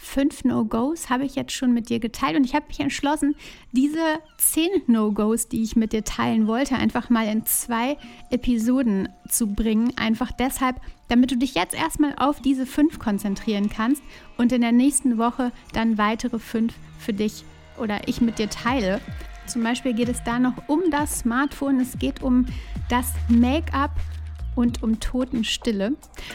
fünf 0.00 0.44
No-Gos 0.44 1.10
habe 1.10 1.24
ich 1.24 1.34
jetzt 1.34 1.52
schon 1.52 1.74
mit 1.74 1.90
dir 1.90 1.98
geteilt 1.98 2.36
und 2.36 2.44
ich 2.44 2.54
habe 2.54 2.68
mich 2.68 2.78
entschlossen, 2.78 3.34
diese 3.72 4.20
zehn 4.38 4.70
No-Gos, 4.86 5.48
die 5.48 5.62
ich 5.62 5.74
mit 5.74 5.92
dir 5.92 6.04
teilen 6.04 6.46
wollte, 6.46 6.76
einfach 6.76 7.10
mal 7.10 7.26
in 7.26 7.44
zwei 7.46 7.98
Episoden 8.30 9.08
zu 9.28 9.48
bringen. 9.48 9.92
Einfach 9.96 10.30
deshalb, 10.30 10.80
damit 11.08 11.32
du 11.32 11.36
dich 11.36 11.54
jetzt 11.54 11.74
erstmal 11.74 12.14
auf 12.16 12.40
diese 12.40 12.64
fünf 12.64 13.00
konzentrieren 13.00 13.68
kannst 13.68 14.02
und 14.36 14.52
in 14.52 14.60
der 14.60 14.72
nächsten 14.72 15.18
Woche 15.18 15.50
dann 15.72 15.98
weitere 15.98 16.38
fünf 16.38 16.74
für 16.98 17.12
dich 17.12 17.44
oder 17.76 18.06
ich 18.06 18.20
mit 18.20 18.38
dir 18.38 18.48
teile. 18.48 19.00
Zum 19.48 19.62
Beispiel 19.62 19.94
geht 19.94 20.08
es 20.08 20.22
da 20.22 20.38
noch 20.38 20.54
um 20.66 20.82
das 20.90 21.20
Smartphone, 21.20 21.80
es 21.80 21.98
geht 21.98 22.22
um 22.22 22.46
das 22.88 23.12
Make-up 23.28 23.92
und 24.54 24.82
um 24.82 25.00
Totenstille. 25.00 25.94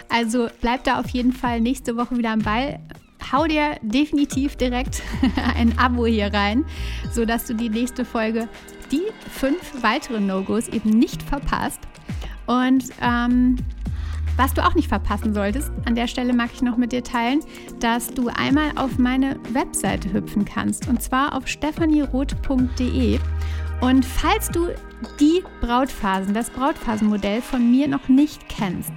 Also 0.09 0.47
bleib 0.61 0.83
da 0.83 0.99
auf 0.99 1.09
jeden 1.09 1.31
Fall 1.31 1.61
nächste 1.61 1.95
Woche 1.95 2.17
wieder 2.17 2.31
am 2.31 2.39
Ball. 2.39 2.79
Hau 3.31 3.45
dir 3.45 3.77
definitiv 3.81 4.55
direkt 4.55 5.01
ein 5.55 5.77
Abo 5.77 6.05
hier 6.05 6.33
rein, 6.33 6.65
sodass 7.11 7.45
du 7.45 7.53
die 7.53 7.69
nächste 7.69 8.03
Folge, 8.03 8.49
die 8.91 9.03
fünf 9.29 9.83
weiteren 9.83 10.27
No-Gos 10.27 10.67
eben 10.69 10.89
nicht 10.89 11.21
verpasst. 11.21 11.81
Und 12.47 12.85
ähm, 13.01 13.57
was 14.37 14.53
du 14.53 14.65
auch 14.65 14.75
nicht 14.75 14.87
verpassen 14.87 15.33
solltest, 15.33 15.71
an 15.85 15.95
der 15.95 16.07
Stelle 16.07 16.33
mag 16.33 16.49
ich 16.53 16.61
noch 16.61 16.77
mit 16.77 16.91
dir 16.91 17.03
teilen, 17.03 17.41
dass 17.79 18.07
du 18.07 18.29
einmal 18.29 18.71
auf 18.75 18.97
meine 18.97 19.39
Webseite 19.51 20.11
hüpfen 20.11 20.45
kannst 20.45 20.87
und 20.87 21.01
zwar 21.01 21.35
auf 21.35 21.47
stephanieroth.de. 21.47 23.19
Und 23.81 24.05
falls 24.05 24.49
du 24.49 24.69
die 25.19 25.43
Brautphasen, 25.61 26.33
das 26.33 26.49
Brautphasenmodell 26.49 27.41
von 27.41 27.69
mir 27.69 27.87
noch 27.87 28.07
nicht 28.07 28.47
kennst, 28.47 28.93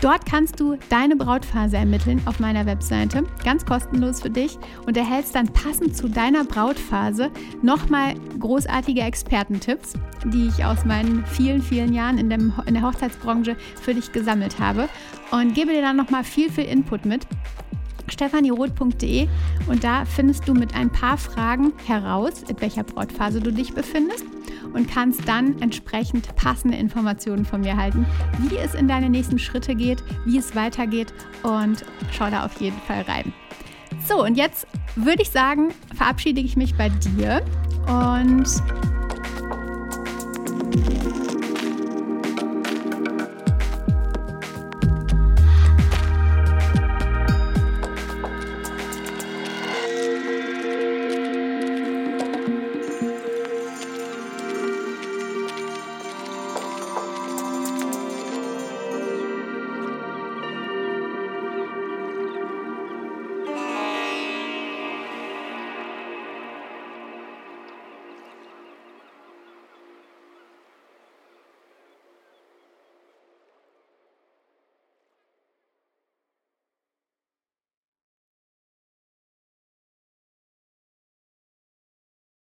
Dort 0.00 0.26
kannst 0.26 0.60
du 0.60 0.76
deine 0.90 1.16
Brautphase 1.16 1.76
ermitteln 1.76 2.22
auf 2.26 2.38
meiner 2.38 2.66
Webseite, 2.66 3.24
ganz 3.44 3.66
kostenlos 3.66 4.22
für 4.22 4.30
dich 4.30 4.56
und 4.86 4.96
erhältst 4.96 5.34
dann 5.34 5.48
passend 5.48 5.96
zu 5.96 6.08
deiner 6.08 6.44
Brautphase 6.44 7.32
nochmal 7.62 8.14
großartige 8.38 9.00
Expertentipps, 9.00 9.94
die 10.24 10.46
ich 10.46 10.64
aus 10.64 10.84
meinen 10.84 11.26
vielen, 11.26 11.60
vielen 11.60 11.92
Jahren 11.92 12.16
in, 12.16 12.30
dem, 12.30 12.52
in 12.66 12.74
der 12.74 12.84
Hochzeitsbranche 12.84 13.56
für 13.82 13.92
dich 13.92 14.12
gesammelt 14.12 14.60
habe. 14.60 14.88
Und 15.32 15.54
gebe 15.54 15.72
dir 15.72 15.82
dann 15.82 15.96
nochmal 15.96 16.22
viel, 16.22 16.48
viel 16.48 16.64
Input 16.66 17.04
mit 17.04 17.26
stephanieroth.de 18.10 19.28
und 19.66 19.84
da 19.84 20.04
findest 20.04 20.48
du 20.48 20.54
mit 20.54 20.74
ein 20.74 20.90
paar 20.90 21.18
Fragen 21.18 21.72
heraus, 21.86 22.42
in 22.48 22.60
welcher 22.60 22.84
Brautphase 22.84 23.40
du 23.40 23.52
dich 23.52 23.74
befindest 23.74 24.24
und 24.72 24.90
kannst 24.90 25.26
dann 25.28 25.60
entsprechend 25.60 26.34
passende 26.36 26.76
Informationen 26.76 27.44
von 27.44 27.60
mir 27.60 27.76
halten, 27.76 28.06
wie 28.48 28.56
es 28.56 28.74
in 28.74 28.88
deine 28.88 29.08
nächsten 29.08 29.38
Schritte 29.38 29.74
geht, 29.74 30.02
wie 30.24 30.38
es 30.38 30.54
weitergeht 30.54 31.12
und 31.42 31.84
schau 32.12 32.30
da 32.30 32.44
auf 32.44 32.60
jeden 32.60 32.78
Fall 32.78 33.02
rein. 33.02 33.32
So, 34.06 34.24
und 34.24 34.36
jetzt 34.36 34.66
würde 34.96 35.22
ich 35.22 35.30
sagen, 35.30 35.68
verabschiede 35.94 36.40
ich 36.40 36.56
mich 36.56 36.74
bei 36.76 36.88
dir 36.88 37.42
und 37.86 38.46